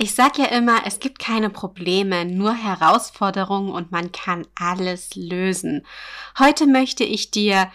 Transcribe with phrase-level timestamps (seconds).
[0.00, 5.84] Ich sag ja immer, es gibt keine Probleme, nur Herausforderungen und man kann alles lösen.
[6.38, 7.68] Heute möchte ich dir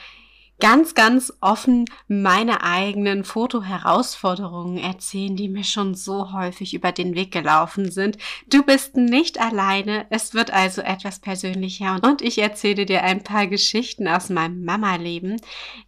[0.59, 7.31] ganz, ganz offen meine eigenen Fotoherausforderungen erzählen, die mir schon so häufig über den Weg
[7.31, 8.17] gelaufen sind.
[8.47, 13.47] Du bist nicht alleine, es wird also etwas persönlicher und ich erzähle dir ein paar
[13.47, 15.41] Geschichten aus meinem Mama-Leben.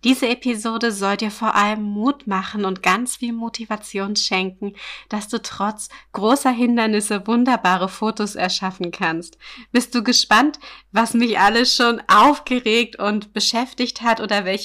[0.04, 4.74] Diese Episode soll dir vor allem Mut machen und ganz viel Motivation schenken,
[5.10, 9.38] dass du trotz großer Hindernisse wunderbare Fotos erschaffen kannst.
[9.72, 10.60] Bist du gespannt,
[10.92, 14.65] was mich alles schon aufgeregt und beschäftigt hat oder welche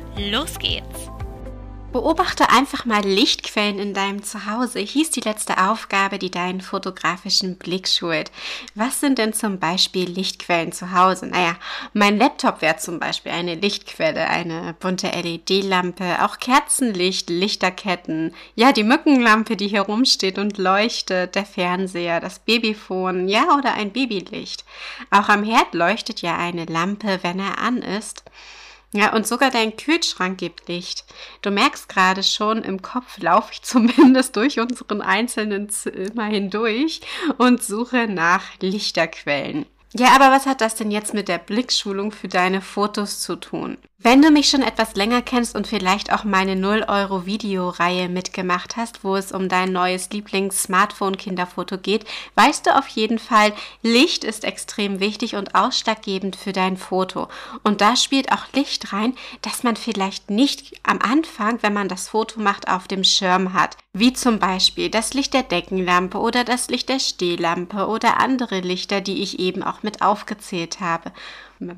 [0.17, 1.09] Los geht's!
[1.91, 7.87] Beobachte einfach mal Lichtquellen in deinem Zuhause, hieß die letzte Aufgabe, die deinen fotografischen Blick
[7.87, 8.31] schult.
[8.75, 11.27] Was sind denn zum Beispiel Lichtquellen zu Hause?
[11.27, 11.57] Naja,
[11.93, 18.85] mein Laptop wäre zum Beispiel eine Lichtquelle, eine bunte LED-Lampe, auch Kerzenlicht, Lichterketten, ja, die
[18.85, 24.63] Mückenlampe, die hier rumsteht und leuchtet, der Fernseher, das Babyphone, ja, oder ein Babylicht.
[25.09, 28.23] Auch am Herd leuchtet ja eine Lampe, wenn er an ist.
[28.93, 31.05] Ja, und sogar dein Kühlschrank gibt Licht.
[31.41, 37.01] Du merkst gerade schon, im Kopf laufe ich zumindest durch unseren einzelnen Zimmer hindurch
[37.37, 39.65] und suche nach Lichterquellen.
[39.93, 43.77] Ja, aber was hat das denn jetzt mit der Blickschulung für deine Fotos zu tun?
[44.03, 48.75] Wenn du mich schon etwas länger kennst und vielleicht auch meine 0 Euro Videoreihe mitgemacht
[48.75, 53.53] hast, wo es um dein neues Lieblings-Smartphone-Kinderfoto geht, weißt du auf jeden Fall,
[53.83, 57.27] Licht ist extrem wichtig und ausschlaggebend für dein Foto.
[57.63, 62.09] Und da spielt auch Licht rein, dass man vielleicht nicht am Anfang, wenn man das
[62.09, 63.77] Foto macht, auf dem Schirm hat.
[63.93, 68.99] Wie zum Beispiel das Licht der Deckenlampe oder das Licht der Stehlampe oder andere Lichter,
[68.99, 71.11] die ich eben auch mit aufgezählt habe.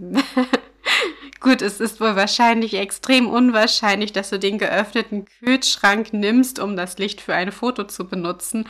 [1.39, 6.97] Gut, es ist wohl wahrscheinlich extrem unwahrscheinlich, dass du den geöffneten Kühlschrank nimmst, um das
[6.97, 8.67] Licht für ein Foto zu benutzen.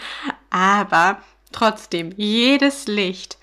[0.49, 1.19] Aber
[1.53, 3.37] trotzdem, jedes Licht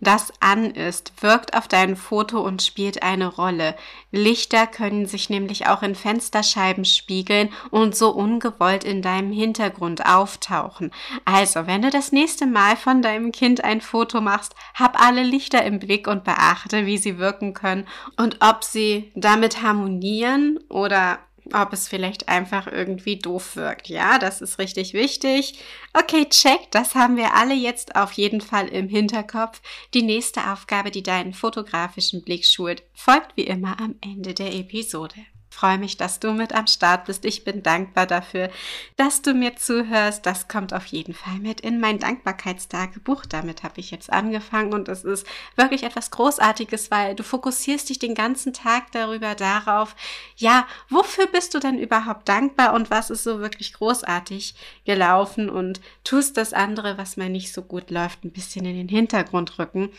[0.00, 3.74] das an ist, wirkt auf dein Foto und spielt eine Rolle.
[4.12, 10.92] Lichter können sich nämlich auch in Fensterscheiben spiegeln und so ungewollt in deinem Hintergrund auftauchen.
[11.24, 15.64] Also, wenn du das nächste Mal von deinem Kind ein Foto machst, hab alle Lichter
[15.64, 17.86] im Blick und beachte, wie sie wirken können
[18.16, 21.18] und ob sie damit harmonieren oder
[21.52, 23.88] ob es vielleicht einfach irgendwie doof wirkt.
[23.88, 25.58] Ja, das ist richtig wichtig.
[25.92, 29.60] Okay, check, das haben wir alle jetzt auf jeden Fall im Hinterkopf.
[29.92, 35.14] Die nächste Aufgabe, die deinen fotografischen Blick schult, folgt wie immer am Ende der Episode
[35.54, 37.24] freue mich, dass du mit am Start bist.
[37.24, 38.50] Ich bin dankbar dafür,
[38.96, 40.26] dass du mir zuhörst.
[40.26, 43.24] Das kommt auf jeden Fall mit in mein Dankbarkeitstagebuch.
[43.26, 45.26] Damit habe ich jetzt angefangen und es ist
[45.56, 49.94] wirklich etwas Großartiges, weil du fokussierst dich den ganzen Tag darüber darauf,
[50.36, 54.54] ja, wofür bist du denn überhaupt dankbar und was ist so wirklich großartig
[54.84, 58.88] gelaufen und tust das andere, was mir nicht so gut läuft, ein bisschen in den
[58.88, 59.90] Hintergrund rücken.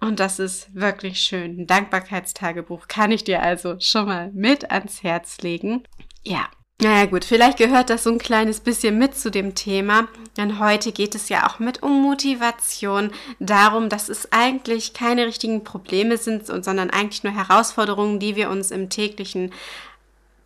[0.00, 1.60] Und das ist wirklich schön.
[1.60, 5.82] Ein Dankbarkeitstagebuch kann ich dir also schon mal mit ans ans Herz legen.
[6.24, 6.48] Ja.
[6.78, 10.92] Naja gut, vielleicht gehört das so ein kleines bisschen mit zu dem Thema, denn heute
[10.92, 16.46] geht es ja auch mit um Motivation, darum, dass es eigentlich keine richtigen Probleme sind,
[16.46, 19.52] sondern eigentlich nur Herausforderungen, die wir uns im täglichen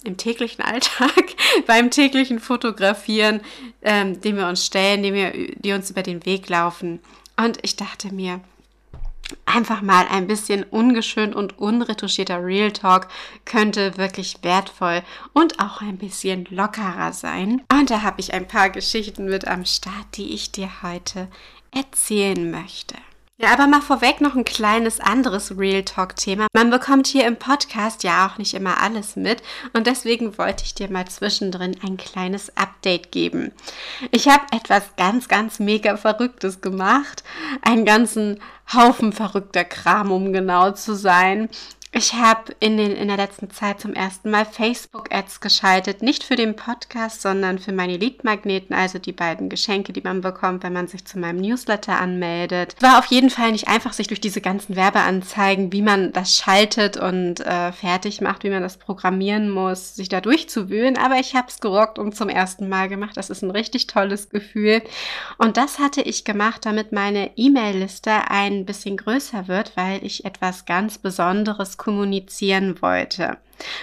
[0.03, 1.35] im täglichen Alltag,
[1.67, 3.43] beim täglichen Fotografieren,
[3.83, 7.01] ähm, den wir uns stellen, die, wir, die uns über den Weg laufen.
[7.37, 8.41] Und ich dachte mir,
[9.47, 13.09] einfach mal ein bisschen ungeschönt und unretuschierter Real Talk
[13.45, 15.03] könnte wirklich wertvoll
[15.33, 17.63] und auch ein bisschen lockerer sein.
[17.73, 21.29] Und da habe ich ein paar Geschichten mit am Start, die ich dir heute
[21.73, 22.97] erzählen möchte.
[23.43, 26.47] Ja, aber mal vorweg noch ein kleines anderes Real Talk-Thema.
[26.53, 29.43] Man bekommt hier im Podcast ja auch nicht immer alles mit
[29.73, 33.53] und deswegen wollte ich dir mal zwischendrin ein kleines Update geben.
[34.11, 37.25] Ich habe etwas ganz, ganz mega Verrücktes gemacht.
[37.63, 38.43] Einen ganzen
[38.75, 41.49] Haufen verrückter Kram, um genau zu sein.
[41.93, 46.03] Ich habe in, in der letzten Zeit zum ersten Mal Facebook-Ads geschaltet.
[46.03, 50.63] Nicht für den Podcast, sondern für meine Leadmagneten, also die beiden Geschenke, die man bekommt,
[50.63, 52.77] wenn man sich zu meinem Newsletter anmeldet.
[52.79, 56.97] War auf jeden Fall nicht einfach, sich durch diese ganzen Werbeanzeigen, wie man das schaltet
[56.97, 60.97] und äh, fertig macht, wie man das programmieren muss, sich da durchzuwühlen.
[60.97, 63.17] Aber ich habe es gerockt und zum ersten Mal gemacht.
[63.17, 64.81] Das ist ein richtig tolles Gefühl.
[65.39, 70.67] Und das hatte ich gemacht, damit meine E-Mail-Liste ein bisschen größer wird, weil ich etwas
[70.67, 73.39] ganz Besonderes kommunizieren wollte.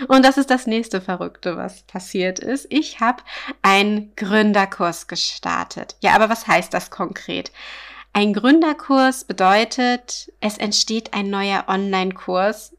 [0.07, 2.67] Und das ist das nächste Verrückte, was passiert ist.
[2.69, 3.23] Ich habe
[3.63, 5.95] einen Gründerkurs gestartet.
[6.01, 7.51] Ja, aber was heißt das konkret?
[8.13, 12.76] Ein Gründerkurs bedeutet, es entsteht ein neuer Online-Kurs,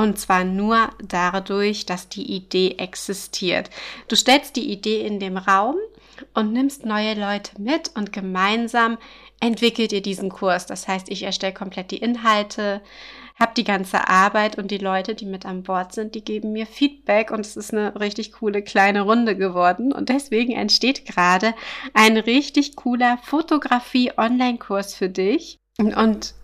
[0.00, 3.70] und zwar nur dadurch, dass die Idee existiert.
[4.06, 5.76] Du stellst die Idee in dem Raum
[6.34, 8.98] und nimmst neue Leute mit und gemeinsam
[9.40, 10.66] entwickelt ihr diesen Kurs.
[10.66, 12.80] Das heißt, ich erstelle komplett die Inhalte,
[13.38, 16.66] habe die ganze Arbeit und die Leute, die mit an Bord sind, die geben mir
[16.66, 19.92] Feedback und es ist eine richtig coole kleine Runde geworden.
[19.92, 21.54] Und deswegen entsteht gerade
[21.94, 25.58] ein richtig cooler Fotografie-Online-Kurs für dich.
[25.78, 26.34] Und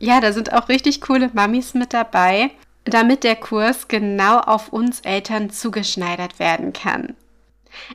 [0.00, 2.50] ja, da sind auch richtig coole Mamis mit dabei,
[2.84, 7.14] damit der Kurs genau auf uns Eltern zugeschneidert werden kann.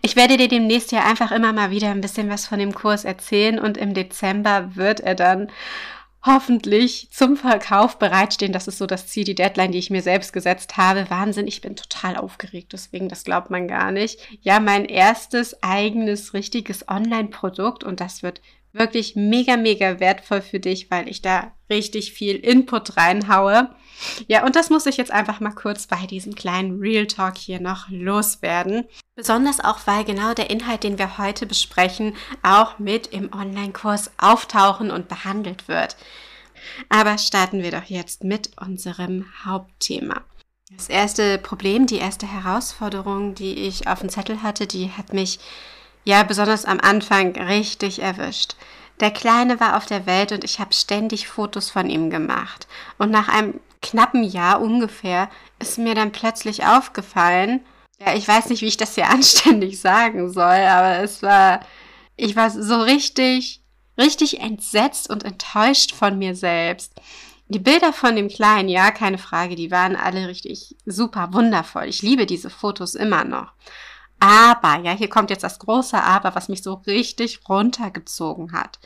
[0.01, 3.06] Ich werde dir demnächst ja einfach immer mal wieder ein bisschen was von dem Kurs
[3.06, 5.50] erzählen und im Dezember wird er dann
[6.25, 8.51] hoffentlich zum Verkauf bereitstehen.
[8.51, 11.09] Das ist so das Ziel, die Deadline, die ich mir selbst gesetzt habe.
[11.09, 14.19] Wahnsinn, ich bin total aufgeregt, deswegen, das glaubt man gar nicht.
[14.41, 18.41] Ja, mein erstes eigenes, richtiges Online-Produkt und das wird
[18.74, 23.69] wirklich mega, mega wertvoll für dich, weil ich da richtig viel Input reinhaue.
[24.27, 27.60] Ja, und das muss ich jetzt einfach mal kurz bei diesem kleinen Real Talk hier
[27.60, 28.86] noch loswerden.
[29.16, 34.92] Besonders auch, weil genau der Inhalt, den wir heute besprechen, auch mit im Online-Kurs auftauchen
[34.92, 35.98] und behandelt wird.
[36.89, 40.22] Aber starten wir doch jetzt mit unserem Hauptthema.
[40.72, 45.39] Das erste Problem, die erste Herausforderung, die ich auf dem Zettel hatte, die hat mich
[46.09, 48.56] ja besonders am Anfang richtig erwischt.
[49.00, 52.67] Der Kleine war auf der Welt und ich habe ständig Fotos von ihm gemacht.
[52.97, 55.29] Und nach einem knappen Jahr ungefähr
[55.59, 57.61] ist mir dann plötzlich aufgefallen,
[58.00, 61.61] ja, ich weiß nicht, wie ich das hier anständig sagen soll, aber es war,
[62.17, 63.62] ich war so richtig,
[63.97, 66.94] richtig entsetzt und enttäuscht von mir selbst.
[67.47, 71.85] Die Bilder von dem Kleinen, ja, keine Frage, die waren alle richtig super wundervoll.
[71.85, 73.53] Ich liebe diese Fotos immer noch.
[74.19, 78.80] Aber, ja, hier kommt jetzt das große Aber, was mich so richtig runtergezogen hat.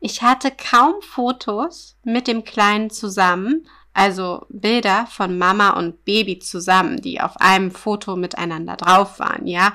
[0.00, 7.00] Ich hatte kaum Fotos mit dem Kleinen zusammen, also Bilder von Mama und Baby zusammen,
[7.00, 9.72] die auf einem Foto miteinander drauf waren, ja.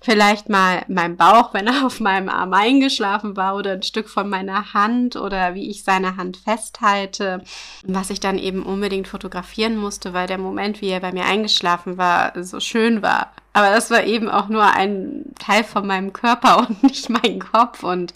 [0.00, 4.28] Vielleicht mal mein Bauch, wenn er auf meinem Arm eingeschlafen war oder ein Stück von
[4.28, 7.42] meiner Hand oder wie ich seine Hand festhalte,
[7.84, 11.98] was ich dann eben unbedingt fotografieren musste, weil der Moment, wie er bei mir eingeschlafen
[11.98, 13.32] war, so schön war.
[13.58, 17.82] Aber das war eben auch nur ein Teil von meinem Körper und nicht mein Kopf.
[17.82, 18.12] Und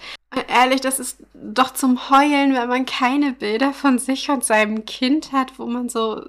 [0.47, 5.33] ehrlich, das ist doch zum Heulen, wenn man keine Bilder von sich und seinem Kind
[5.33, 6.25] hat, wo man so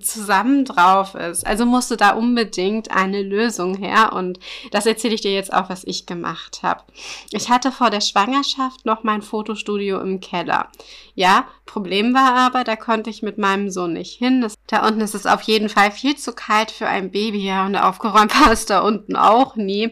[0.00, 1.46] zusammen drauf ist.
[1.46, 4.38] Also musste da unbedingt eine Lösung her und
[4.70, 6.84] das erzähle ich dir jetzt auch, was ich gemacht habe.
[7.32, 10.68] Ich hatte vor der Schwangerschaft noch mein Fotostudio im Keller.
[11.14, 14.40] Ja, Problem war aber, da konnte ich mit meinem Sohn nicht hin.
[14.40, 17.66] Das, da unten ist es auf jeden Fall viel zu kalt für ein Baby, ja,
[17.66, 19.90] und aufgeräumt war es da unten auch nie.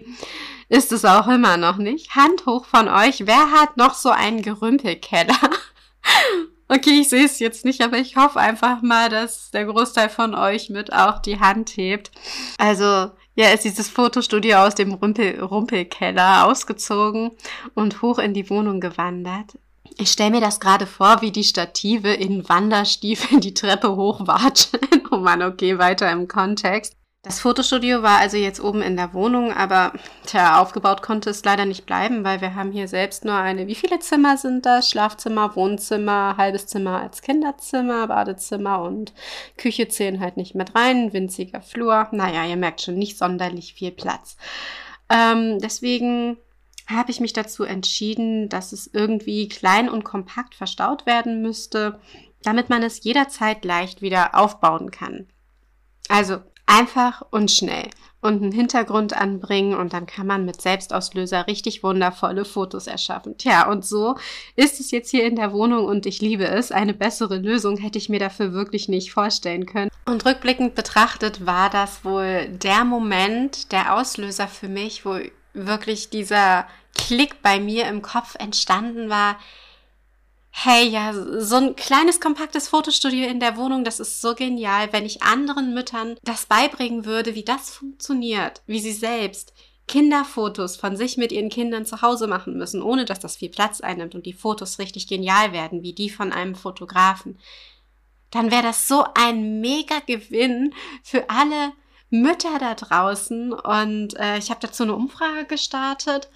[0.69, 2.15] Ist es auch immer noch nicht.
[2.15, 5.39] Hand hoch von euch, wer hat noch so einen Gerümpelkeller?
[6.69, 10.35] Okay, ich sehe es jetzt nicht, aber ich hoffe einfach mal, dass der Großteil von
[10.35, 12.11] euch mit auch die Hand hebt.
[12.59, 17.31] Also, ja, ist dieses Fotostudio aus dem Rumpel Rumpelkeller ausgezogen
[17.75, 19.59] und hoch in die Wohnung gewandert.
[19.97, 24.79] Ich stelle mir das gerade vor, wie die Stative in Wanderstiefeln die Treppe hochwatschen.
[25.11, 26.98] oh Mann, okay, weiter im Kontext.
[27.23, 29.93] Das Fotostudio war also jetzt oben in der Wohnung, aber
[30.25, 33.75] tja, aufgebaut konnte es leider nicht bleiben, weil wir haben hier selbst nur eine, wie
[33.75, 34.89] viele Zimmer sind das?
[34.89, 39.13] Schlafzimmer, Wohnzimmer, halbes Zimmer als Kinderzimmer, Badezimmer und
[39.57, 42.07] Küche zählen halt nicht mit rein, winziger Flur.
[42.13, 44.37] Naja, ihr merkt schon, nicht sonderlich viel Platz.
[45.11, 46.37] Ähm, deswegen
[46.87, 51.99] habe ich mich dazu entschieden, dass es irgendwie klein und kompakt verstaut werden müsste,
[52.43, 55.27] damit man es jederzeit leicht wieder aufbauen kann.
[56.09, 56.39] Also
[56.71, 57.89] Einfach und schnell
[58.21, 63.39] und einen Hintergrund anbringen und dann kann man mit Selbstauslöser richtig wundervolle Fotos erschaffen.
[63.39, 64.17] Tja, und so
[64.55, 66.71] ist es jetzt hier in der Wohnung und ich liebe es.
[66.71, 69.91] Eine bessere Lösung hätte ich mir dafür wirklich nicht vorstellen können.
[70.05, 75.19] Und rückblickend betrachtet war das wohl der Moment, der Auslöser für mich, wo
[75.55, 79.39] wirklich dieser Klick bei mir im Kopf entstanden war.
[80.65, 85.07] Hey, ja, so ein kleines, kompaktes Fotostudio in der Wohnung, das ist so genial, wenn
[85.07, 89.53] ich anderen Müttern das beibringen würde, wie das funktioniert, wie sie selbst
[89.87, 93.81] Kinderfotos von sich mit ihren Kindern zu Hause machen müssen, ohne dass das viel Platz
[93.81, 97.39] einnimmt und die Fotos richtig genial werden, wie die von einem Fotografen,
[98.33, 100.75] dann wäre das so ein mega Gewinn
[101.05, 101.73] für alle
[102.11, 103.53] Mütter da draußen.
[103.53, 106.29] Und äh, ich habe dazu eine Umfrage gestartet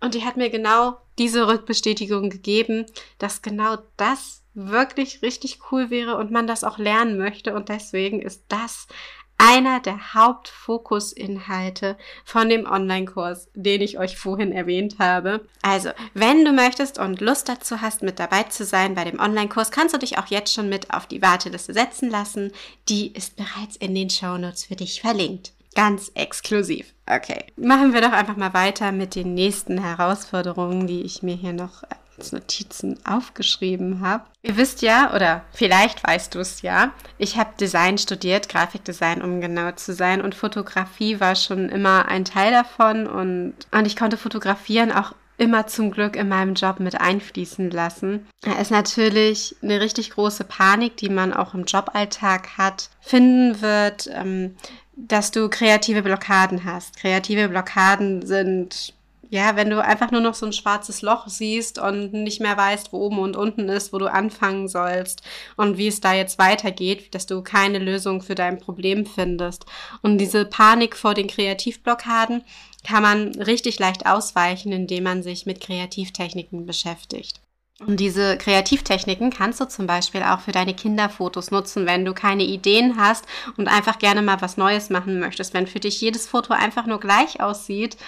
[0.00, 2.86] und die hat mir genau diese Rückbestätigung gegeben,
[3.18, 7.54] dass genau das wirklich richtig cool wäre und man das auch lernen möchte.
[7.54, 8.88] Und deswegen ist das
[9.38, 15.46] einer der Hauptfokusinhalte von dem Online-Kurs, den ich euch vorhin erwähnt habe.
[15.62, 19.70] Also, wenn du möchtest und Lust dazu hast, mit dabei zu sein bei dem Online-Kurs,
[19.70, 22.52] kannst du dich auch jetzt schon mit auf die Warteliste setzen lassen.
[22.88, 25.52] Die ist bereits in den Shownotes für dich verlinkt.
[25.76, 26.94] Ganz exklusiv.
[27.08, 27.44] Okay.
[27.56, 31.84] Machen wir doch einfach mal weiter mit den nächsten Herausforderungen, die ich mir hier noch
[32.16, 34.24] als Notizen aufgeschrieben habe.
[34.42, 39.42] Ihr wisst ja, oder vielleicht weißt du es ja, ich habe Design studiert, Grafikdesign, um
[39.42, 40.22] genau zu sein.
[40.22, 43.06] Und Fotografie war schon immer ein Teil davon.
[43.06, 48.26] Und, und ich konnte fotografieren auch immer zum Glück in meinem Job mit einfließen lassen.
[48.40, 54.08] Da ist natürlich eine richtig große Panik, die man auch im Joballtag hat, finden wird,
[54.12, 54.56] ähm,
[54.96, 56.96] dass du kreative Blockaden hast.
[56.96, 58.94] Kreative Blockaden sind
[59.28, 62.92] ja, wenn du einfach nur noch so ein schwarzes Loch siehst und nicht mehr weißt,
[62.92, 65.22] wo oben und unten ist, wo du anfangen sollst
[65.56, 69.66] und wie es da jetzt weitergeht, dass du keine Lösung für dein Problem findest.
[70.02, 72.44] Und diese Panik vor den Kreativblockaden
[72.86, 77.40] kann man richtig leicht ausweichen, indem man sich mit Kreativtechniken beschäftigt.
[77.78, 82.44] Und diese Kreativtechniken kannst du zum Beispiel auch für deine Kinderfotos nutzen, wenn du keine
[82.44, 83.26] Ideen hast
[83.58, 85.52] und einfach gerne mal was Neues machen möchtest.
[85.52, 87.98] Wenn für dich jedes Foto einfach nur gleich aussieht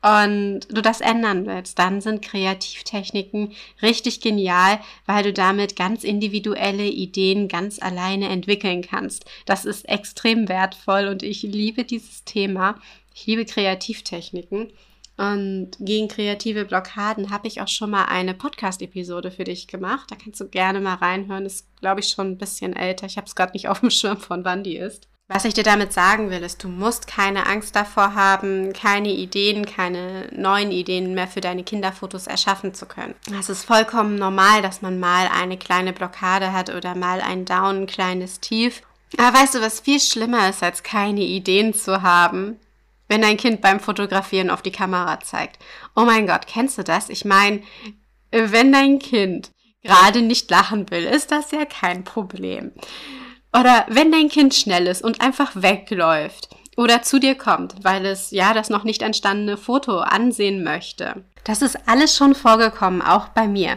[0.00, 3.52] und du das ändern willst, dann sind Kreativtechniken
[3.82, 9.24] richtig genial, weil du damit ganz individuelle Ideen ganz alleine entwickeln kannst.
[9.44, 12.76] Das ist extrem wertvoll und ich liebe dieses Thema.
[13.12, 14.72] Ich liebe Kreativtechniken.
[15.20, 20.10] Und gegen kreative Blockaden habe ich auch schon mal eine Podcast-Episode für dich gemacht.
[20.10, 21.44] Da kannst du gerne mal reinhören.
[21.44, 23.04] Ist, glaube ich, schon ein bisschen älter.
[23.04, 25.08] Ich habe es gerade nicht auf dem Schirm, von wann die ist.
[25.28, 29.66] Was ich dir damit sagen will, ist, du musst keine Angst davor haben, keine Ideen,
[29.66, 33.14] keine neuen Ideen mehr für deine Kinderfotos erschaffen zu können.
[33.38, 37.82] Es ist vollkommen normal, dass man mal eine kleine Blockade hat oder mal ein Down,
[37.82, 38.82] ein kleines Tief.
[39.18, 42.56] Aber weißt du, was viel schlimmer ist, als keine Ideen zu haben?
[43.10, 45.58] Wenn dein Kind beim Fotografieren auf die Kamera zeigt.
[45.96, 47.10] Oh mein Gott, kennst du das?
[47.10, 47.60] Ich meine,
[48.30, 49.50] wenn dein Kind
[49.82, 52.70] gerade nicht lachen will, ist das ja kein Problem.
[53.52, 58.30] Oder wenn dein Kind schnell ist und einfach wegläuft oder zu dir kommt, weil es
[58.30, 61.24] ja das noch nicht entstandene Foto ansehen möchte.
[61.42, 63.76] Das ist alles schon vorgekommen, auch bei mir.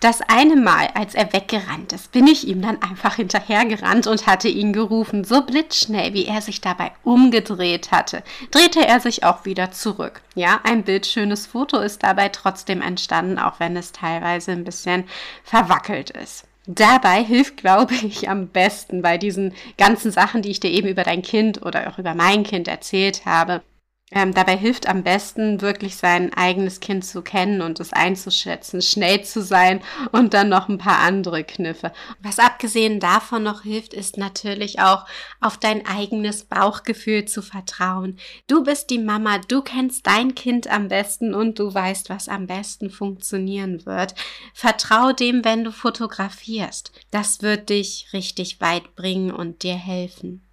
[0.00, 4.48] Das eine Mal, als er weggerannt ist, bin ich ihm dann einfach hinterhergerannt und hatte
[4.48, 5.24] ihn gerufen.
[5.24, 10.20] So blitzschnell, wie er sich dabei umgedreht hatte, drehte er sich auch wieder zurück.
[10.34, 15.04] Ja, ein bildschönes Foto ist dabei trotzdem entstanden, auch wenn es teilweise ein bisschen
[15.42, 16.44] verwackelt ist.
[16.66, 21.04] Dabei hilft, glaube ich, am besten bei diesen ganzen Sachen, die ich dir eben über
[21.04, 23.62] dein Kind oder auch über mein Kind erzählt habe,
[24.10, 29.24] ähm, dabei hilft am besten, wirklich sein eigenes Kind zu kennen und es einzuschätzen, schnell
[29.24, 29.80] zu sein
[30.12, 31.90] und dann noch ein paar andere Kniffe.
[32.20, 35.06] Was abgesehen davon noch hilft, ist natürlich auch
[35.40, 38.18] auf dein eigenes Bauchgefühl zu vertrauen.
[38.46, 42.46] Du bist die Mama, du kennst dein Kind am besten und du weißt, was am
[42.46, 44.14] besten funktionieren wird.
[44.52, 46.92] Vertrau dem, wenn du fotografierst.
[47.10, 50.43] Das wird dich richtig weit bringen und dir helfen.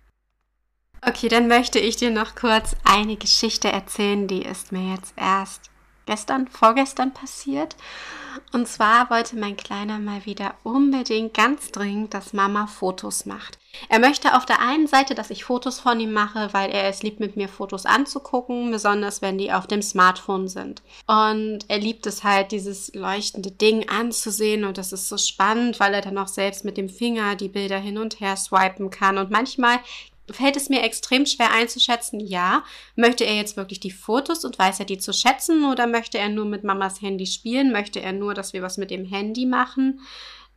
[1.03, 5.71] Okay, dann möchte ich dir noch kurz eine Geschichte erzählen, die ist mir jetzt erst
[6.05, 7.75] gestern, vorgestern passiert.
[8.53, 13.57] Und zwar wollte mein Kleiner mal wieder unbedingt ganz dringend, dass Mama Fotos macht.
[13.89, 17.03] Er möchte auf der einen Seite, dass ich Fotos von ihm mache, weil er es
[17.03, 20.81] liebt, mit mir Fotos anzugucken, besonders wenn die auf dem Smartphone sind.
[21.07, 25.93] Und er liebt es halt, dieses leuchtende Ding anzusehen und das ist so spannend, weil
[25.93, 29.17] er dann auch selbst mit dem Finger die Bilder hin und her swipen kann.
[29.17, 29.79] Und manchmal
[30.33, 32.63] fällt es mir extrem schwer einzuschätzen, ja,
[32.95, 36.29] möchte er jetzt wirklich die Fotos und weiß er die zu schätzen oder möchte er
[36.29, 37.71] nur mit Mamas Handy spielen?
[37.71, 40.01] Möchte er nur, dass wir was mit dem Handy machen?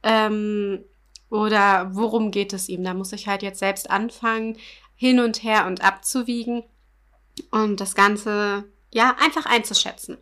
[0.02, 0.84] Ähm,
[1.30, 2.84] oder worum geht es ihm?
[2.84, 4.58] Da muss ich halt jetzt selbst anfangen,
[4.94, 6.62] hin und her und abzuwiegen
[7.50, 10.18] und das Ganze, ja, einfach einzuschätzen.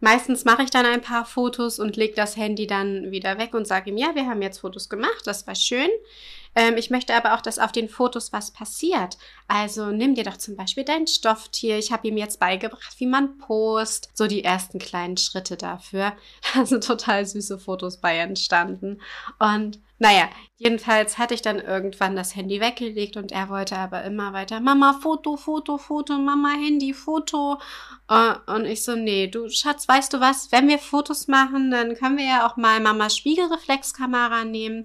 [0.00, 3.66] Meistens mache ich dann ein paar Fotos und lege das Handy dann wieder weg und
[3.66, 5.90] sage ihm, ja, wir haben jetzt Fotos gemacht, das war schön.
[6.54, 9.18] Ähm, ich möchte aber auch, dass auf den Fotos was passiert.
[9.46, 11.78] Also nimm dir doch zum Beispiel dein Stofftier.
[11.78, 14.10] Ich habe ihm jetzt beigebracht, wie man post.
[14.14, 16.12] So die ersten kleinen Schritte dafür.
[16.54, 19.00] Da sind total süße Fotos bei entstanden.
[19.38, 24.32] Und naja, jedenfalls hatte ich dann irgendwann das Handy weggelegt und er wollte aber immer
[24.32, 27.60] weiter, Mama, Foto, Foto, Foto, Mama, Handy, Foto.
[28.08, 31.94] Äh, und ich so, nee, du Schatz, weißt du was, wenn wir Fotos machen, dann
[31.96, 34.84] können wir ja auch mal Mamas Spiegelreflexkamera nehmen.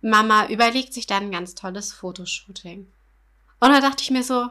[0.00, 2.92] Mama überlegt sich dann ein ganz tolles Fotoshooting.
[3.60, 4.48] Und da dachte ich mir so,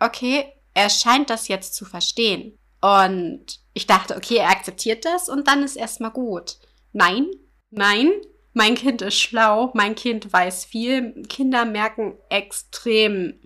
[0.00, 2.58] okay, er scheint das jetzt zu verstehen.
[2.82, 6.58] Und ich dachte, okay, er akzeptiert das und dann ist erstmal gut.
[6.92, 7.26] Nein,
[7.70, 8.12] nein,
[8.52, 11.22] mein Kind ist schlau, mein Kind weiß viel.
[11.28, 13.40] Kinder merken extrem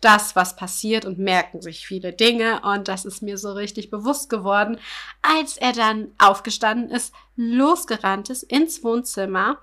[0.00, 2.60] das, was passiert und merken sich viele Dinge.
[2.62, 4.78] Und das ist mir so richtig bewusst geworden,
[5.22, 9.58] als er dann aufgestanden ist, losgerannt ist ins Wohnzimmer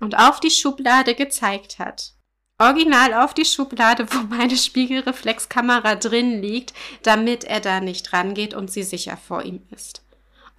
[0.00, 2.14] und auf die Schublade gezeigt hat.
[2.58, 6.72] Original auf die Schublade, wo meine Spiegelreflexkamera drin liegt,
[7.02, 10.01] damit er da nicht rangeht und sie sicher vor ihm ist.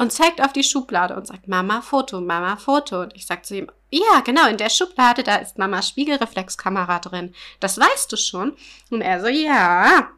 [0.03, 3.03] Und zeigt auf die Schublade und sagt, Mama, Foto, Mama, Foto.
[3.03, 7.33] Und ich sage zu ihm, ja, genau, in der Schublade, da ist Mamas Spiegelreflexkamera drin.
[7.62, 8.57] Das weißt du schon.
[8.89, 10.10] Und er so, ja.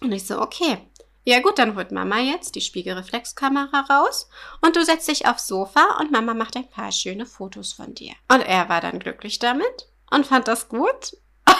[0.00, 0.78] Und ich so, okay.
[1.22, 4.28] Ja gut, dann holt Mama jetzt die Spiegelreflexkamera raus
[4.62, 8.14] und du setzt dich aufs Sofa und Mama macht ein paar schöne Fotos von dir.
[8.26, 11.16] Und er war dann glücklich damit und fand das gut.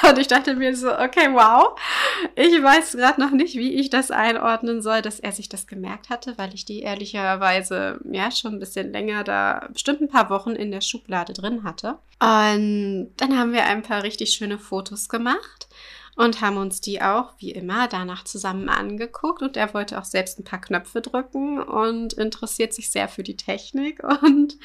[0.09, 1.79] Und ich dachte mir so, okay, wow.
[2.35, 6.11] Ich weiß gerade noch nicht, wie ich das einordnen soll, dass er sich das gemerkt
[6.11, 10.51] hatte, weil ich die ehrlicherweise ja schon ein bisschen länger da, bestimmt ein paar Wochen
[10.51, 11.99] in der Schublade drin hatte.
[12.21, 15.69] Und dann haben wir ein paar richtig schöne Fotos gemacht
[16.17, 19.43] und haben uns die auch, wie immer, danach zusammen angeguckt.
[19.43, 23.37] Und er wollte auch selbst ein paar Knöpfe drücken und interessiert sich sehr für die
[23.37, 24.03] Technik.
[24.23, 24.57] Und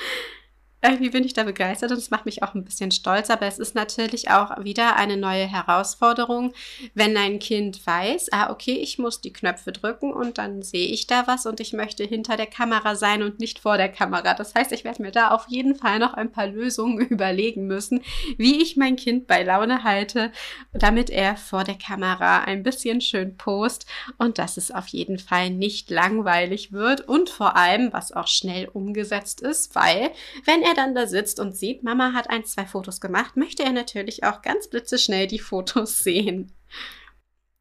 [0.82, 3.60] irgendwie bin ich da begeistert und es macht mich auch ein bisschen stolz, aber es
[3.60, 6.54] ist natürlich auch wieder eine neue Herausforderung,
[6.94, 11.06] wenn ein Kind weiß, ah, okay, ich muss die Knöpfe drücken und dann sehe ich
[11.06, 14.34] da was und ich möchte hinter der Kamera sein und nicht vor der Kamera.
[14.34, 18.02] Das heißt, ich werde mir da auf jeden Fall noch ein paar Lösungen überlegen müssen,
[18.38, 20.32] wie ich mein Kind bei Laune halte,
[20.72, 23.86] damit er vor der Kamera ein bisschen schön post
[24.18, 28.70] und dass es auf jeden Fall nicht langweilig wird und vor allem, was auch schnell
[28.70, 30.12] umgesetzt ist, weil
[30.46, 33.64] wenn er er dann da sitzt und sieht, Mama hat ein, zwei Fotos gemacht, möchte
[33.64, 36.52] er natürlich auch ganz blitzeschnell die Fotos sehen.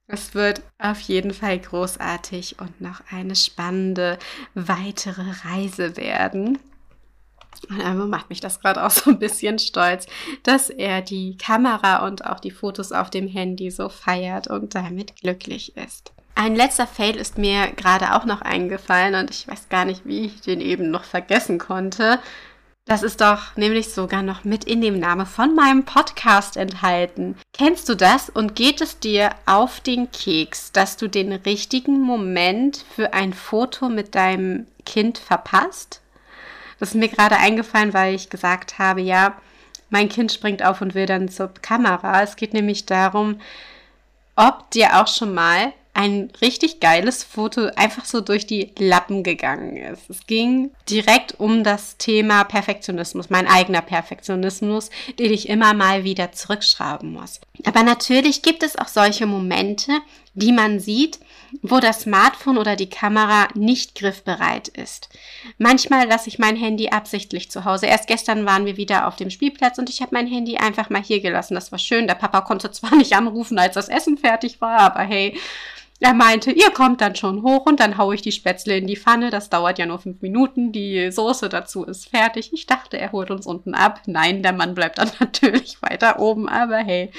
[0.07, 4.19] Es wird auf jeden Fall großartig und noch eine spannende
[4.55, 6.59] weitere Reise werden.
[7.69, 10.07] Und einfach macht mich das gerade auch so ein bisschen stolz,
[10.45, 15.17] dass er die Kamera und auch die Fotos auf dem Handy so feiert und damit
[15.17, 16.13] glücklich ist.
[16.35, 20.27] Ein letzter Fail ist mir gerade auch noch eingefallen und ich weiß gar nicht, wie
[20.27, 22.21] ich den eben noch vergessen konnte.
[22.89, 27.37] Das ist doch nämlich sogar noch mit in dem Namen von meinem Podcast enthalten.
[27.53, 32.83] Kennst du das und geht es dir auf den Keks, dass du den richtigen Moment
[32.97, 36.01] für ein Foto mit deinem Kind verpasst?
[36.81, 39.37] Das ist mir gerade eingefallen, weil ich gesagt habe, ja,
[39.91, 42.23] mein Kind springt auf und will dann zur Kamera.
[42.23, 43.39] Es geht nämlich darum,
[44.35, 49.77] ob dir auch schon mal ein richtig geiles Foto einfach so durch die Lappen gegangen
[49.77, 50.09] ist.
[50.09, 56.31] Es ging direkt um das Thema Perfektionismus, mein eigener Perfektionismus, den ich immer mal wieder
[56.31, 57.41] zurückschrauben muss.
[57.65, 59.91] Aber natürlich gibt es auch solche Momente,
[60.35, 61.19] die man sieht,
[61.63, 65.09] wo das Smartphone oder die Kamera nicht griffbereit ist.
[65.57, 67.87] Manchmal lasse ich mein Handy absichtlich zu Hause.
[67.87, 71.03] Erst gestern waren wir wieder auf dem Spielplatz und ich habe mein Handy einfach mal
[71.03, 71.57] hier gelassen.
[71.57, 72.07] Das war schön.
[72.07, 75.37] Der Papa konnte zwar nicht anrufen, als das Essen fertig war, aber hey,
[76.01, 78.97] er meinte, ihr kommt dann schon hoch und dann haue ich die Spätzle in die
[78.97, 79.31] Pfanne.
[79.31, 80.71] Das dauert ja nur fünf Minuten.
[80.71, 82.53] Die Soße dazu ist fertig.
[82.53, 84.03] Ich dachte, er holt uns unten ab.
[84.07, 86.49] Nein, der Mann bleibt dann natürlich weiter oben.
[86.49, 87.11] Aber hey,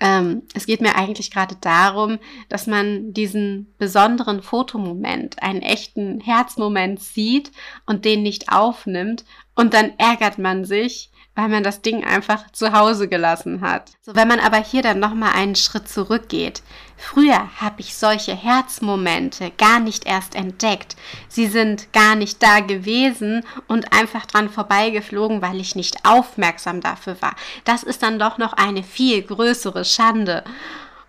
[0.00, 7.00] ähm, es geht mir eigentlich gerade darum, dass man diesen besonderen Fotomoment, einen echten Herzmoment
[7.00, 7.52] sieht
[7.84, 9.26] und den nicht aufnimmt.
[9.54, 13.90] Und dann ärgert man sich, weil man das Ding einfach zu Hause gelassen hat.
[14.02, 16.62] So, wenn man aber hier dann nochmal einen Schritt zurückgeht.
[16.96, 20.96] Früher habe ich solche Herzmomente gar nicht erst entdeckt.
[21.28, 27.20] Sie sind gar nicht da gewesen und einfach dran vorbeigeflogen, weil ich nicht aufmerksam dafür
[27.20, 27.34] war.
[27.64, 30.44] Das ist dann doch noch eine viel größere Schande.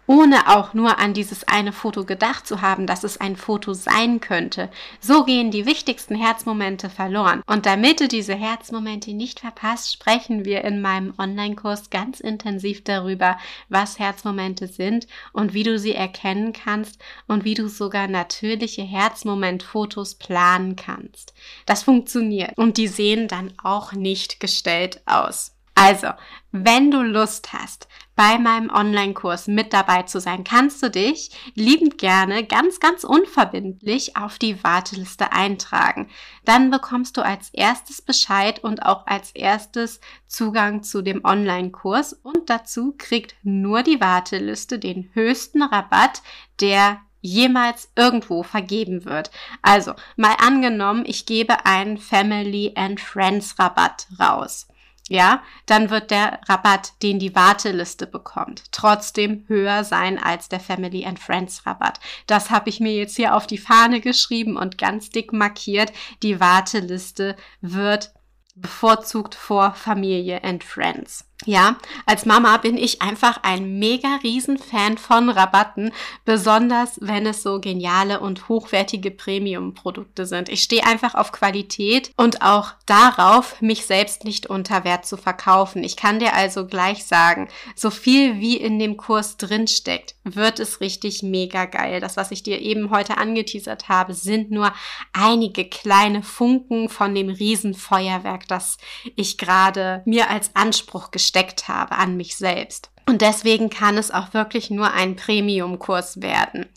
[0.07, 4.19] Ohne auch nur an dieses eine Foto gedacht zu haben, dass es ein Foto sein
[4.19, 4.69] könnte.
[4.99, 7.41] So gehen die wichtigsten Herzmomente verloren.
[7.47, 13.37] Und damit du diese Herzmomente nicht verpasst, sprechen wir in meinem Online-Kurs ganz intensiv darüber,
[13.69, 20.15] was Herzmomente sind und wie du sie erkennen kannst und wie du sogar natürliche Herzmomentfotos
[20.15, 21.33] planen kannst.
[21.65, 25.54] Das funktioniert und die sehen dann auch nicht gestellt aus.
[25.77, 26.07] Also,
[26.53, 31.97] wenn du Lust hast, bei meinem Online-Kurs mit dabei zu sein, kannst du dich liebend
[31.97, 36.09] gerne ganz, ganz unverbindlich auf die Warteliste eintragen.
[36.45, 42.49] Dann bekommst du als erstes Bescheid und auch als erstes Zugang zu dem Online-Kurs und
[42.49, 46.21] dazu kriegt nur die Warteliste den höchsten Rabatt,
[46.61, 49.29] der jemals irgendwo vergeben wird.
[49.61, 54.67] Also mal angenommen, ich gebe einen Family and Friends Rabatt raus
[55.07, 61.05] ja, dann wird der Rabatt, den die Warteliste bekommt, trotzdem höher sein als der Family
[61.05, 61.99] and Friends Rabatt.
[62.25, 65.93] Das habe ich mir jetzt hier auf die Fahne geschrieben und ganz dick markiert.
[66.23, 68.13] Die Warteliste wird
[68.55, 71.25] bevorzugt vor Familie and Friends.
[71.43, 75.91] Ja, als Mama bin ich einfach ein mega Riesenfan von Rabatten,
[76.23, 80.47] besonders wenn es so geniale und hochwertige Premium-Produkte sind.
[80.47, 85.83] Ich stehe einfach auf Qualität und auch darauf, mich selbst nicht unter Wert zu verkaufen.
[85.83, 90.79] Ich kann dir also gleich sagen, so viel wie in dem Kurs drinsteckt, wird es
[90.79, 91.99] richtig mega geil.
[91.99, 94.73] Das, was ich dir eben heute angeteasert habe, sind nur
[95.11, 98.77] einige kleine Funken von dem Riesenfeuerwerk, das
[99.17, 102.91] ich gerade mir als Anspruch gestellt gesteckt habe an mich selbst.
[103.07, 106.67] Und deswegen kann es auch wirklich nur ein Premium-Kurs werden.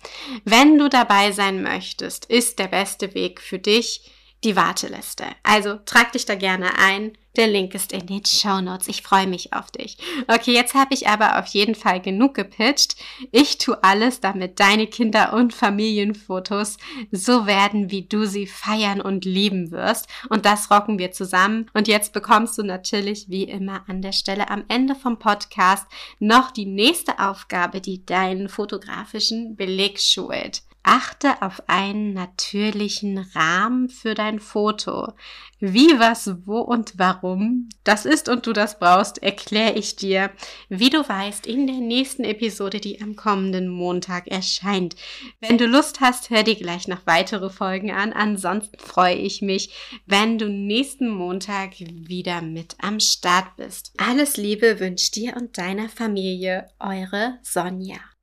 [0.44, 4.10] Wenn du dabei sein möchtest, ist der beste Weg für dich
[4.44, 5.24] die Warteliste.
[5.42, 7.12] Also trag dich da gerne ein.
[7.36, 8.88] Der Link ist in den Show Notes.
[8.88, 9.96] Ich freue mich auf dich.
[10.26, 12.96] Okay, jetzt habe ich aber auf jeden Fall genug gepitcht.
[13.30, 16.78] Ich tue alles, damit deine Kinder- und Familienfotos
[17.12, 20.08] so werden, wie du sie feiern und lieben wirst.
[20.30, 21.70] Und das rocken wir zusammen.
[21.74, 25.86] Und jetzt bekommst du natürlich wie immer an der Stelle am Ende vom Podcast
[26.18, 30.62] noch die nächste Aufgabe, die deinen fotografischen Beleg schult.
[30.82, 35.12] Achte auf einen natürlichen Rahmen für dein Foto.
[35.60, 40.30] Wie, was, wo und warum das ist und du das brauchst, erkläre ich dir,
[40.68, 44.94] wie du weißt, in der nächsten Episode, die am kommenden Montag erscheint.
[45.40, 48.12] Wenn du Lust hast, hör dir gleich noch weitere Folgen an.
[48.12, 49.74] Ansonsten freue ich mich,
[50.06, 53.92] wenn du nächsten Montag wieder mit am Start bist.
[53.98, 57.98] Alles Liebe wünscht dir und deiner Familie, eure Sonja.